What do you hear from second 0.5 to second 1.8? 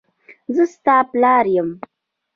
زه ستا پلار یم.